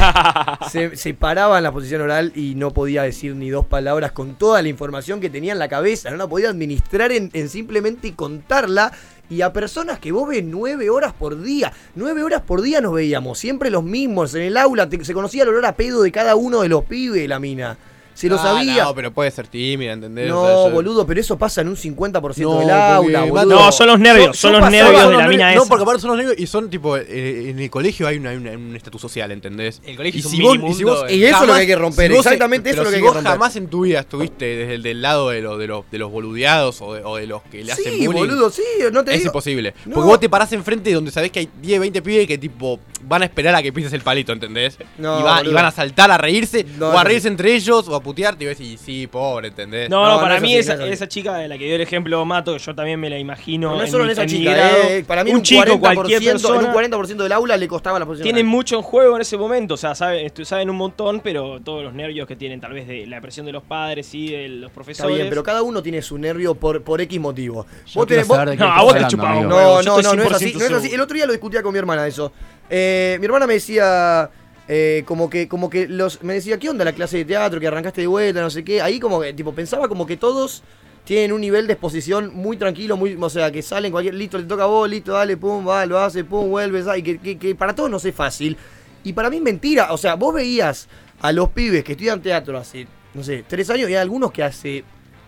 [0.70, 4.34] Se, se paraba en la posición oral y no podía decir ni dos palabras con
[4.34, 6.10] toda la información que tenía en la cabeza.
[6.10, 8.92] No la podía administrar en, en simplemente contarla.
[9.28, 11.72] Y a personas que vos ves nueve horas por día.
[11.94, 13.38] Nueve horas por día nos veíamos.
[13.38, 14.34] Siempre los mismos.
[14.34, 16.84] En el aula te- se conocía el olor a pedo de cada uno de los
[16.84, 17.76] pibes, la mina.
[18.14, 18.84] Se lo Ah, sabía.
[18.84, 20.28] No, pero puede ser tímida, ¿entendés?
[20.28, 23.44] No, O sea, yo- boludo, pero eso pasa en un 50% No, del aula, boludo.
[23.46, 25.68] No, son los nervios, son los nervios de No, la no, mina No, esa.
[25.68, 26.96] porque aparte son los negros y son tipo.
[26.96, 29.80] eh, en el colegio hay una- una- un estatus social, ¿entendés?
[29.86, 31.14] El colegio y es un si vos, minimundo, y si vos eh.
[31.16, 32.90] Y eso es lo que hay que romper, si vos- exactamente eso es lo que
[32.90, 33.32] si hay que vos romper.
[33.32, 36.10] jamás en tu vida estuviste desde el del lado de, lo- de, los, de los
[36.10, 38.20] boludeados o de, o de los que le hacen Sí, bullying.
[38.28, 38.62] boludo, sí,
[38.92, 39.28] no te Es digo.
[39.30, 39.74] imposible.
[39.86, 39.94] No.
[39.94, 43.22] Porque vos te parás enfrente donde sabés que hay 10, 20 pibes que tipo van
[43.22, 44.76] a esperar a que pises el palito, ¿entendés?
[44.98, 47.04] No, y, va- y van a saltar a reírse, No, o a no.
[47.04, 49.88] reírse entre ellos, o a putearte y vas y sí, pobre, ¿entendés?
[49.90, 52.58] No, No, para mí esa, esa chica de la que dio el ejemplo Mato, que
[52.58, 53.70] yo también me la imagino.
[53.70, 55.62] No, no es en solo en esa chica, eh, para mí en un un chico,
[55.62, 58.24] 40%, cualquier en un persona, 40% del aula le costaba la posición.
[58.24, 61.82] tienen mucho en juego en ese momento, o sea, saben, saben un montón, pero todos
[61.84, 64.62] los nervios que tienen, tal vez de la presión de los padres y de los
[64.70, 65.16] Está profesores.
[65.16, 67.66] bien, pero cada uno tiene su nervio por, por X motivo.
[67.86, 69.42] Yo Vos tenés- vos- No, a vos te huevo.
[69.42, 70.82] No, no, no, no es así, 100% no es así.
[70.88, 70.94] seguro.
[70.94, 72.32] El otro día lo discutía con mi hermana eso.
[72.68, 74.30] Eh, mi hermana me decía,
[74.72, 77.58] eh, como que, como que los, me decía, ¿qué onda la clase de teatro?
[77.58, 78.80] Que arrancaste de vuelta, no sé qué.
[78.80, 80.62] Ahí como que, tipo, pensaba como que todos
[81.02, 84.44] tienen un nivel de exposición muy tranquilo, muy, o sea, que salen cualquier, listo, le
[84.44, 87.74] toca a vos, listo, dale, pum, va, lo hace, pum, vuelves, y que, que, para
[87.74, 88.56] todos no es fácil.
[89.02, 90.86] Y para mí es mentira, o sea, vos veías
[91.20, 94.44] a los pibes que estudian teatro hace, no sé, tres años y hay algunos que
[94.44, 94.84] hace,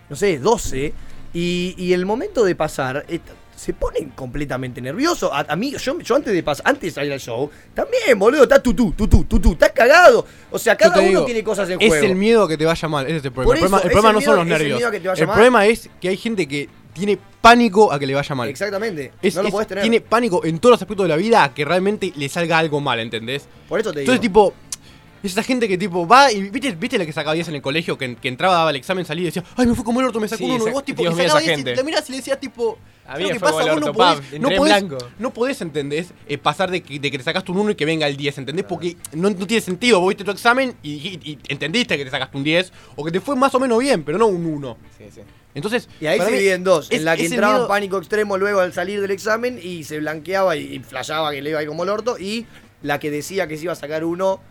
[0.09, 0.93] no sé, 12,
[1.33, 3.19] y, y el momento de pasar, eh,
[3.63, 5.29] se ponen completamente nerviosos.
[5.31, 8.43] A, a mí, yo, yo antes de pasar, antes de salir al show, también, boludo,
[8.43, 10.25] está tutú, tutú, tutú, estás cagado.
[10.51, 12.05] O sea, cada uno digo, tiene cosas en Es juego.
[12.05, 13.53] el miedo a que te vaya mal, ese es el problema.
[13.55, 15.19] El problema, eso, el es problema el no miedo- son los es el nervios.
[15.19, 18.49] el problema es que hay gente que tiene pánico a que le vaya mal.
[18.49, 19.11] Exactamente.
[19.21, 19.81] Es- no lo es- podés tener.
[19.81, 22.81] Tiene pánico en todos los aspectos de la vida a que realmente le salga algo
[22.81, 23.47] mal, ¿entendés?
[23.67, 24.11] Por eso te digo.
[24.11, 24.53] Entonces, tipo,
[25.23, 27.61] es esa gente que tipo va y viste, viste la que sacaba 10 en el
[27.61, 30.07] colegio, que, que entraba, daba el examen, salía y decía, ay, me fue como el
[30.07, 30.57] orto, me sacó Sí, un uno.
[30.65, 30.75] Y exacto.
[30.75, 31.75] vos, tipo, Dios y sacaba esa 10 y gente.
[31.77, 33.71] la mirás y le decías, tipo, A mí ¿sabes me lo que fue como pasa?
[33.73, 34.97] Vos no orto, pap, podés, no en podés, blanco.
[35.19, 36.13] no podés, ¿entendés?
[36.27, 38.37] Eh, pasar de que, de que te sacaste un 1 y que venga el 10,
[38.39, 38.65] ¿entendés?
[38.67, 39.99] Porque no, no tiene sentido.
[40.01, 43.11] Vos viste tu examen y, y- y entendiste que te sacaste un 10 o que
[43.11, 44.77] te fue más o menos bien, pero no un 1.
[44.97, 45.21] Sí, sí.
[45.55, 46.87] Entonces, Y ahí se dividen dos.
[46.91, 49.99] es- en la que entraba en pánico extremo luego al salir del examen y se
[49.99, 52.17] blanqueaba y, y flashaba que le iba ahí como el orto.
[52.19, 52.45] Y
[52.81, 54.41] la que decía que se iba a sacar uno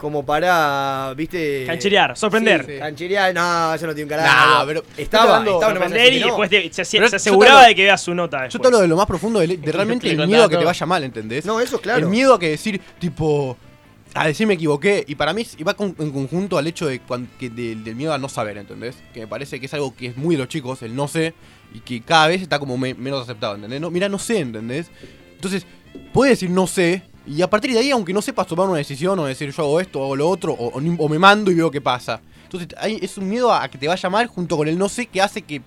[0.00, 1.64] como para, viste...
[1.66, 2.64] Cancherear, sorprender.
[2.66, 4.34] Sí, Cancherear, no, eso no tiene un carajo.
[4.58, 6.26] Nah, pero- estaba, hablando- no Sorprender y no.
[6.28, 8.38] después de- se, yo aseguraba de que vea su nota.
[8.38, 8.62] Yo después.
[8.62, 10.86] te hablo de lo más profundo, de, de realmente el miedo a que te vaya
[10.86, 11.44] mal, ¿entendés?
[11.44, 11.98] No, eso claro.
[12.00, 13.58] El miedo a que decir, tipo,
[14.14, 15.04] a decir me equivoqué.
[15.06, 18.14] Y para mí va con- en conjunto al hecho de, cuan- que de- del miedo
[18.14, 18.96] a no saber, ¿entendés?
[19.12, 21.34] Que me parece que es algo que es muy de los chicos, el no sé,
[21.74, 23.80] y que cada vez está como me- menos aceptado, ¿entendés?
[23.82, 24.90] No, mira, no sé, ¿entendés?
[25.34, 25.66] Entonces,
[26.14, 29.18] puedes decir no sé, y a partir de ahí, aunque no sepas tomar una decisión
[29.18, 32.20] o decir yo hago esto, hago lo otro, o, me mando y veo qué pasa.
[32.44, 35.06] Entonces, hay, es un miedo a, que te vaya mal junto con el no sé
[35.06, 35.62] que hace que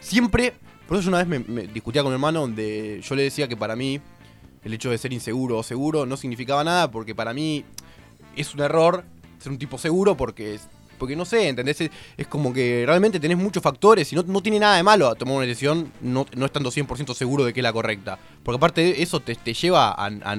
[0.00, 0.54] siempre.
[0.86, 3.56] Por eso yo una vez me, discutía con mi hermano donde yo le decía que
[3.56, 4.00] para mí
[4.62, 7.64] el hecho de ser inseguro o seguro no significaba nada porque para mí
[8.36, 9.04] es un error
[9.38, 10.58] ser un tipo seguro porque
[10.98, 11.90] porque no sé, ¿entendés?
[12.16, 15.14] Es, como que realmente tenés muchos factores y no, no tiene nada de malo a
[15.14, 18.18] tomar una decisión no, no estando 100% seguro de que es la correcta.
[18.42, 20.36] Porque aparte de eso te, te lleva a-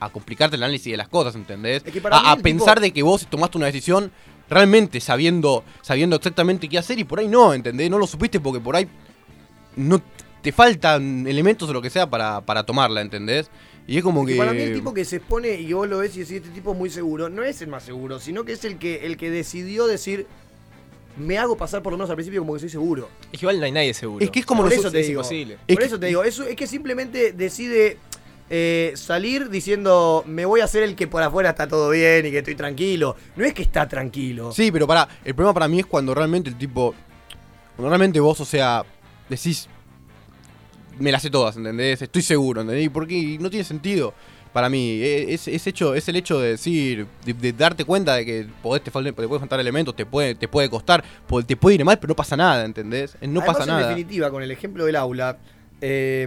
[0.00, 1.82] a complicarte el análisis de las cosas, ¿entendés?
[1.84, 4.10] Es que para a pensar tipo- de que vos tomaste una decisión
[4.48, 7.90] realmente sabiendo, sabiendo exactamente qué hacer y por ahí no, ¿entendés?
[7.90, 8.88] No lo supiste porque por ahí
[9.76, 10.00] no
[10.42, 13.50] te faltan elementos o lo que sea para, para tomarla, ¿entendés?
[13.86, 14.36] Y es como Y que...
[14.38, 16.72] para mí el tipo que se expone y vos lo ves y decís, este tipo
[16.72, 19.30] es muy seguro, no es el más seguro, sino que es el que, el que
[19.30, 20.26] decidió decir,
[21.16, 23.08] me hago pasar por lo menos al principio como que soy seguro.
[23.32, 24.24] Es que igual no hay nadie seguro.
[24.24, 25.20] Es que es como Por eso te es digo.
[25.20, 25.54] imposible.
[25.66, 27.96] Es Por que- eso te digo, es, es que simplemente decide
[28.50, 32.30] eh, salir diciendo, me voy a hacer el que por afuera está todo bien y
[32.30, 33.14] que estoy tranquilo.
[33.36, 34.52] No es que está tranquilo.
[34.52, 36.94] Sí, pero para el problema para mí es cuando realmente el tipo.
[37.76, 38.84] Cuando realmente vos, o sea,
[39.28, 39.68] decís.
[40.98, 42.02] me las sé todas, ¿entendés?
[42.02, 42.86] Estoy seguro, ¿entendés?
[42.86, 43.14] ¿Y por qué?
[43.14, 44.14] Y no tiene sentido.
[44.52, 48.14] Para mí, E, es, es hecho, es el hecho de decir, de, de darte cuenta
[48.14, 51.04] de que podés, te, te puede faltar elementos, te puede, te puede costar,
[51.46, 53.14] te puede ir mal, pero no pasa nada, ¿entendés?
[53.20, 53.88] No Además, pasa en nada.
[53.88, 55.36] definitiva, con el ejemplo del aula,
[55.82, 56.26] eh,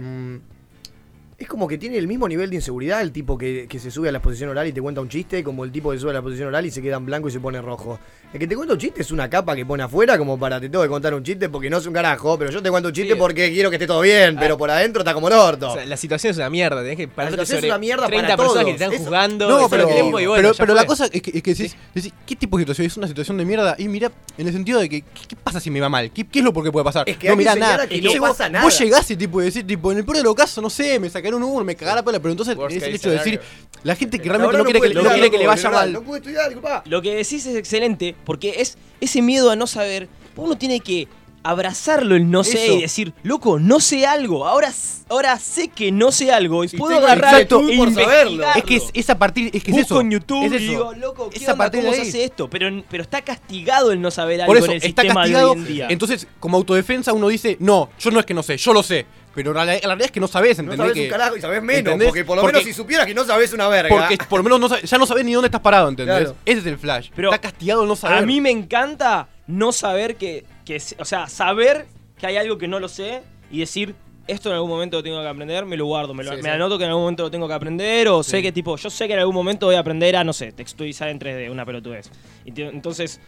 [1.42, 4.08] es como que tiene el mismo nivel de inseguridad el tipo que, que se sube
[4.08, 6.10] a la exposición oral y te cuenta un chiste, como el tipo que se sube
[6.10, 7.98] a la exposición oral y se queda en blanco y se pone rojo.
[8.32, 10.68] El que te cuenta un chiste es una capa que pone afuera como para te
[10.70, 12.94] tengo que contar un chiste porque no es un carajo, pero yo te cuento un
[12.94, 13.18] chiste Sí.
[13.18, 15.70] porque quiero que esté todo bien, pero por adentro está como el orto.
[15.70, 18.22] O sea, la situación es una mierda, tenés que pararte situación es una mierda 30
[18.28, 18.72] para personas todos.
[18.72, 21.20] que te están Eso- jugando No, pero, el tiempo y bueno, pero, la cosa es
[21.22, 22.86] que, es que decís, decís, ¿qué tipo de situación?
[22.86, 23.74] Es una situación de mierda.
[23.78, 26.10] Y mira, en el sentido de que, ¿qué, qué pasa si me va mal?
[26.10, 27.08] ¿Qué, qué es lo por qué puede pasar?
[27.08, 27.86] Es que no mirá nada.
[27.86, 28.64] que no vos, pasa nada.
[28.64, 31.10] vos llegás y tipo, decir, tipo, en el peor de los casos, no sé, me
[31.10, 32.18] sacaré un Uber, me cagará la pala.
[32.20, 33.40] Pero entonces Worst es el hecho de decir,
[33.82, 35.92] la gente que realmente no quiere, que, no quiere que le vaya mal.
[35.92, 36.82] No puede estudiar, disculpa.
[36.86, 40.08] Lo que decís es excelente, porque es ese miedo a no saber.
[40.36, 41.08] Uno tiene que
[41.44, 42.74] abrazarlo el no sé Eso.
[42.74, 44.46] y decir, loco, no sé algo.
[44.46, 44.72] Ahora,
[45.08, 48.44] ahora sé que no sé algo y, Y puedo agarrar exacto e por saberlo.
[48.54, 50.00] Es que es, es a partir, es que es Busco eso.
[50.02, 50.70] en YouTube es y eso.
[50.70, 51.64] digo, loco, ¿qué Es a onda?
[51.64, 52.08] partir de ¿Cómo se ahí.
[52.08, 52.48] hace esto?
[52.48, 55.54] Pero, pero está castigado el no saber algo Por eso, en el está sistema castigado.
[55.54, 55.86] de hoy en día.
[55.90, 59.06] Entonces, como autodefensa, uno dice, no, yo no es que no sé, yo lo sé.
[59.34, 60.78] Pero la, la realidad es que no sabés, No ¿entendés?
[60.78, 62.08] sabes que, un carajo y sabes menos, ¿entendés?
[62.08, 63.88] porque por lo Porque- menos si supieras que no sabes una verga.
[63.96, 66.16] Porque por lo menos no sab- ya no sabés ni dónde estás parado, ¿entendés?
[66.18, 66.36] Claro.
[66.44, 67.10] Ese es el flash.
[67.16, 68.18] Pero está castigado el no saber.
[68.18, 70.80] A mí me encanta no saber que, que.
[70.98, 71.86] O sea, saber
[72.18, 73.94] que hay algo que no lo sé y decir.
[74.28, 76.42] Esto en algún momento lo tengo que aprender, me lo guardo, me, lo, Sí, me
[76.44, 76.48] sí.
[76.48, 79.08] anoto que en algún momento lo tengo que aprender, o sé que tipo, yo sé
[79.08, 82.08] que en algún momento voy a aprender a, no sé, texturizar en 3D, una pelotudez.
[82.44, 83.20] Y entonces,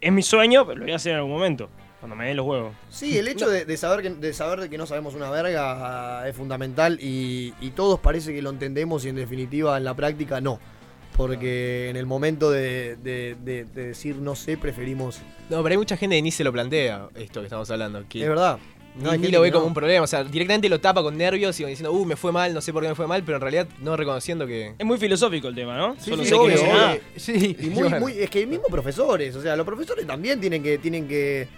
[0.00, 1.68] es mi sueño, pero lo voy a hacer en algún momento,
[2.00, 2.74] cuando me den los huevos.
[2.90, 6.20] Sí, el hecho de, de saber que, de saber de que no sabemos una verga
[6.22, 9.94] ah, es fundamental y, y todos parece que lo entendemos y en definitiva en la
[9.94, 10.60] práctica no.
[11.16, 15.18] Porque en el momento de, de- de- de decir no sé, preferimos...
[15.50, 18.04] No, pero hay mucha gente que ni se lo plantea esto que estamos hablando.
[18.08, 18.58] Que Es verdad.
[18.94, 20.04] Ni, No, ni lo ve como un problema.
[20.04, 22.72] O sea, directamente lo tapa con nervios y diciendo, uh, me fue mal, no sé
[22.72, 24.74] por qué me fue mal, pero en realidad no reconociendo que.
[24.78, 25.96] Es muy filosófico el tema, ¿no?
[25.98, 26.74] Sí, Solo sí, sé que obvio, no sé obvio.
[26.78, 26.98] nada.
[27.16, 27.56] Sí.
[27.60, 31.06] Y muy, muy, es que mismos profesores, o sea, los profesores también tienen que, tienen
[31.08, 31.48] que,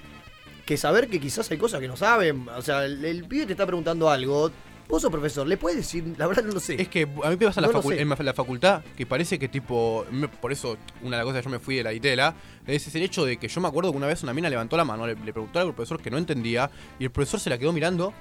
[0.70, 2.48] que saber que quizás hay cosas que no saben.
[2.56, 4.52] O sea, el, el pibe te está preguntando algo.
[4.88, 6.04] Vos sos profesor, ¿le puedes decir?
[6.16, 6.80] La verdad no lo sé.
[6.80, 8.00] Es que a mí me pasa la, No facu- sé.
[8.00, 11.44] en la facultad que parece que tipo, me- por eso una de las cosas que
[11.46, 12.34] yo me fui de la ITELA,
[12.68, 14.84] es ese hecho de que yo me acuerdo que una vez una mina levantó la
[14.84, 17.72] mano, le, le preguntó al profesor que no entendía y el profesor se la quedó
[17.72, 18.12] mirando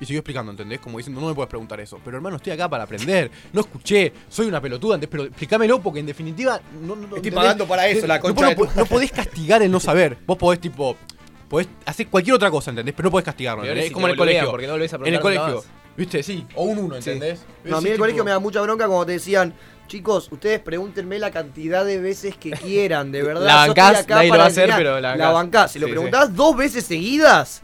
[0.00, 0.80] y siguió explicando, ¿entendés?
[0.80, 1.98] Como diciendo, no me puedes preguntar eso.
[2.04, 5.10] Pero hermano, estoy acá para aprender, no escuché, soy una pelotuda, ¿entendés?
[5.10, 6.60] pero explícamelo porque en definitiva...
[6.82, 7.34] No, no- Estoy ¿entendés?
[7.34, 9.78] pagando para eso, la No, concha no, de tu po- no podés castigar el no
[9.78, 10.96] saber, vos podés tipo...
[11.54, 12.92] Podés hacer cualquier otra cosa, ¿entendés?
[12.96, 14.50] Pero no podés castigarlo, es si como en el colegio.
[14.50, 15.62] porque no volvés a en el colegio.
[15.96, 16.20] ¿Viste?
[16.24, 16.44] Sí.
[16.56, 17.10] O un uno, Sí.
[17.10, 17.44] ¿entendés?
[17.62, 19.54] No, a mí en el colegio me da mucha bronca cuando te decían,
[19.86, 23.46] chicos, ustedes pregúntenme la cantidad de veces que quieran, de verdad.
[23.46, 24.78] La bancás, acá nadie lo va a hacer, enseñar".
[24.80, 25.32] pero la La bancás.
[25.34, 25.72] bancás.
[25.72, 27.62] Si lo Sí, preguntás dos veces seguidas,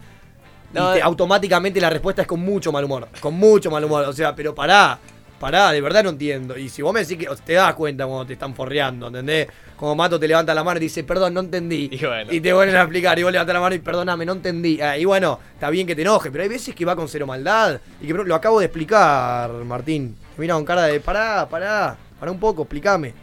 [0.72, 1.02] y No, te- eh.
[1.02, 3.08] automáticamente la respuesta es con mucho mal humor.
[3.20, 4.04] Con mucho mal humor.
[4.04, 5.00] O sea, pero pará.
[5.40, 6.58] Pará, de verdad no entiendo.
[6.58, 9.48] Y si vos me decís que o te das cuenta cuando te están forreando, ¿entendés?
[9.74, 11.88] Como Mato te levanta la mano y dice, perdón, no entendí.
[11.90, 12.30] Y bueno.
[12.30, 14.78] te vuelven a explicar y vos levantás la mano y perdóname, no entendí.
[14.82, 17.26] Ah, y bueno, está bien que te enoje, pero hay veces que va con cero
[17.26, 17.80] maldad.
[18.02, 20.14] Y que lo acabo de explicar, Martín.
[20.36, 23.14] Mira con cara de, pará, pará, pará un poco, explícame.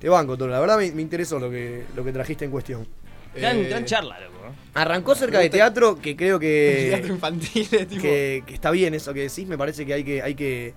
[0.00, 0.52] Te banco, Toro.
[0.52, 2.88] La verdad me, me interesó lo que, lo que trajiste en cuestión.
[3.36, 4.32] Gran, Eh, gran charla, loco.
[4.74, 8.00] Arrancó cerca de teatro, que creo Teatro que, infantil, es tipo...
[8.00, 9.46] que, que está bien eso que decís.
[9.46, 10.74] Me parece que hay que, hay que,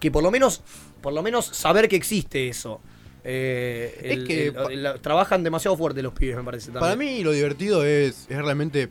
[0.00, 0.62] que por lo menos,
[1.00, 2.80] por lo menos saber que existe eso.
[3.24, 6.66] Eh, Es el- que el- pa- el- trabajan demasiado fuerte los pibes, me parece.
[6.66, 6.80] También.
[6.80, 8.88] Para mí lo divertido es, es realmente...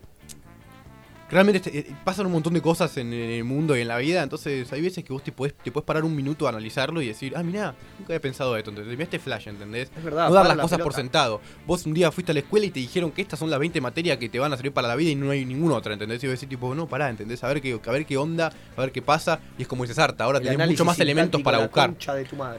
[1.28, 4.22] Realmente este, eh, pasan un montón de cosas en, el mundo y en la vida,
[4.22, 7.08] entonces hay veces que vos te podés, te podés parar un minuto a analizarlo y
[7.08, 8.92] decir, ah, mirá, nunca había pensado esto, ¿entendés?
[8.92, 9.90] Mirá este flash, ¿entendés?
[9.96, 11.40] Es verdad, no dar las la cosas por sentado.
[11.66, 13.80] Vos un día fuiste a la escuela y te dijeron que estas son las 20
[13.80, 16.22] materias que te van a servir para la vida y no hay ninguna otra, ¿entendés?
[16.22, 17.42] Y vos decís, tipo, no, pará, ¿entendés?
[17.42, 19.40] A ver qué, a ver qué onda, a ver qué pasa.
[19.58, 21.92] Y es como dices Sarta, ahora El tenés mucho más elementos para buscar.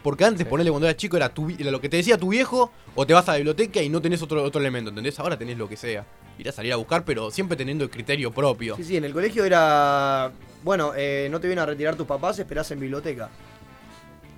[0.04, 2.72] Porque antes, ponerle cuando era chico, era, tu, era lo que te decía tu viejo,
[2.96, 5.18] o te vas a la biblioteca y no tenés otro, otro elemento, ¿entendés?
[5.20, 6.06] Ahora tenés lo que sea.
[6.38, 8.57] Ir a salir a buscar, pero siempre teniendo el criterio propio.
[8.78, 10.32] Sí, sí, en el colegio era.
[10.64, 13.30] Bueno, eh, no te vienen a retirar tus papás, esperás en biblioteca.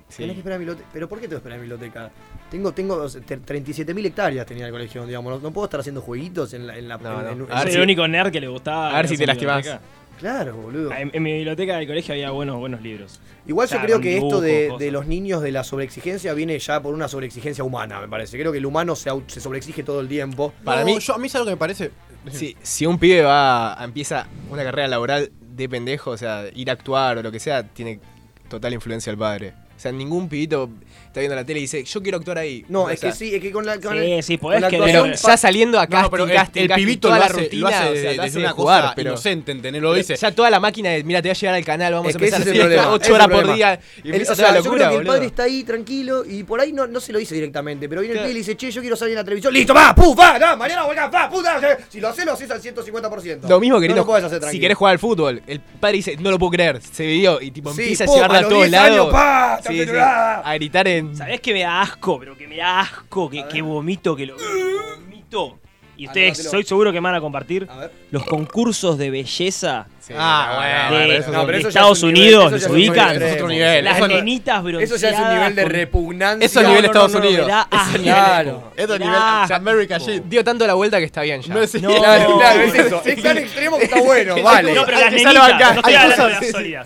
[0.08, 0.18] Sí.
[0.24, 0.88] Tenés que esperar en biblioteca.
[0.92, 2.10] ¿Pero por qué te esperar en biblioteca?
[2.50, 5.32] Tengo, tengo o sea, te- 37.000 hectáreas tenía el colegio, digamos.
[5.34, 6.76] No, no puedo estar haciendo jueguitos en la.
[6.76, 7.44] En la No, en- no.
[7.44, 8.90] en- en- A ver si- el único nerd que le gustaba.
[8.90, 9.78] a ver si te lastimás.
[10.18, 10.92] Claro, boludo.
[10.92, 13.20] En, en mi biblioteca del colegio había buenos, buenos libros.
[13.46, 16.82] Igual o sea, yo creo que esto de, los niños de la sobreexigencia viene ya
[16.82, 18.38] por una sobreexigencia humana, me parece.
[18.38, 19.08] Creo que el humano se,
[19.40, 20.52] sobreexige todo el tiempo.
[20.62, 21.90] Para No, mí- yo, a mí es algo que me parece.
[22.30, 26.74] Si, si un pibe va empieza una carrera laboral de pendejo, o sea, ir a
[26.74, 28.00] actuar o lo que sea, tiene
[28.48, 29.54] total influencia el padre.
[29.76, 30.68] O sea, ningún pibito
[31.10, 32.64] está viendo la tele y dice, yo quiero actuar ahí.
[32.68, 33.80] No, O es sea, que sí, es que con la.
[33.80, 36.24] Con Sí, el- sí, con podés la querer- actuación Pero ya saliendo a No, pero
[36.24, 38.00] el, casting, el casting, pibito toda lo la hace, rutina, lo hace o sea, de-
[38.00, 39.82] te desde hace una jugar, cosa pero inocente, ¿entendés?
[39.82, 40.16] Lo dice.
[40.16, 42.18] ya toda la máquina de, mira, te voy a llevar al canal, vamos Es a
[42.18, 44.36] que empezar a hacer problema, 8 ese es horas por día y El- empieza o
[44.36, 46.86] sea, la yo locura, creo que el padre está ahí tranquilo y por ahí no,
[46.86, 48.94] no se lo dice directamente, pero viene el pibe y le dice, che, yo quiero
[48.96, 49.52] salir en la televisión.
[49.52, 49.94] ¡Listo, va!
[49.94, 50.16] ¡Pum!
[50.16, 50.38] ¡Va!
[50.38, 50.54] ¡Va!
[50.56, 51.08] ¡Mañana voy acá!
[51.08, 51.28] ¡Va!
[51.28, 51.44] ¡Pum!
[51.44, 51.60] ¡Va!
[51.88, 53.48] Si lo haces, lo haces al 150%.
[53.48, 56.38] Lo mismo no puedes hacer si querés jugar al fútbol, el padre dice, no lo
[56.38, 60.42] puedo creer, se dio y tipo empieza a llevarla a todos 10 años, lados.
[60.44, 61.16] a gritar en...
[61.16, 62.18] ¿Sabés que me da asco?
[62.20, 65.58] Pero que me da asco, que, que vomito, que lo vomito.
[65.96, 66.50] Y ustedes, Anótatelo.
[66.50, 67.92] soy seguro que me van a compartir A ver.
[68.10, 71.58] los concursos de belleza Sí, Ah, no, de, no, eso eso no, es- pero de
[71.58, 73.22] eso Estados es un nivel- Unidos, eso ya ¿se es un nivel ubican?
[73.22, 73.84] Es otro nivel.
[73.84, 74.90] Las Eso nenitas bronceadas.
[74.90, 76.46] Eso ya es un nivel de repugnancia.
[76.46, 77.46] Eso es nivel Estados no, no, Unidos.
[77.46, 78.72] me da Eso es nivel- Claro.
[78.76, 79.18] Esto es nivel
[79.52, 80.22] America shit.
[80.24, 81.54] Dio tanto la vuelta que está bien ya.
[81.54, 81.94] No es No.
[81.94, 83.02] Claro, claro, es eso.
[83.04, 84.74] Es tan extremo que está bueno, vale.
[84.74, 85.34] No, pero Hay las nenitas,
[85.76, 85.84] cosas-.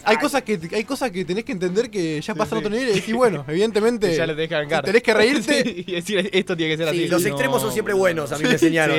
[0.05, 2.92] Hay que hay cosas que tenés que entender que ya pasan a otro nivel y
[2.94, 4.85] decir, bueno, evidentemente ya lo tenés que arrancar.
[4.85, 5.62] tenés que reírte.
[5.87, 7.09] Y decir, esto tiene que ser Sí, así.
[7.09, 8.96] los extremos son siempre buenos, a mí me enseñaron.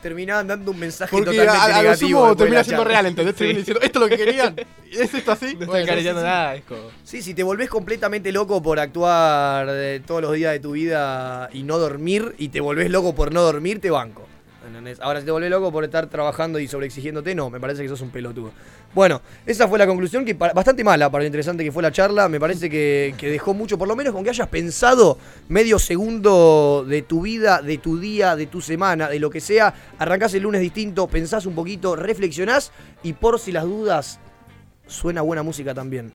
[0.00, 0.10] Sí, sí.
[0.10, 2.36] Terminaban dando un mensaje Porque totalmente a, a negativo.
[2.36, 3.34] termina siendo real, ¿entendés?
[3.36, 4.56] Termina diciendo, esto es lo que querían.
[4.90, 5.54] ¿Es esto así?
[5.56, 6.24] No Bueno, sí, sí.
[6.24, 6.80] nada, es como...
[7.04, 11.48] Sí, si te volvés completamente loco por actuar eh, todos los días de tu vida
[11.52, 14.26] y no dormir, y te volvés loco por no dormir, te banco.
[15.00, 18.00] Ahora, si te volvés loco por estar trabajando y sobreexigiéndote, no, me parece que sos
[18.00, 18.52] un pelotudo.
[18.94, 22.28] Bueno, esa fue la conclusión, que bastante mala para lo interesante que fue la charla.
[22.28, 26.84] Me parece que, que dejó mucho, por lo menos con que hayas pensado medio segundo
[26.88, 29.74] de tu vida, de tu día, de tu semana, de lo que sea.
[29.98, 34.20] Arrancás el lunes distinto, pensás un poquito, reflexionás y por si las dudas,
[34.86, 36.08] suena buena música también.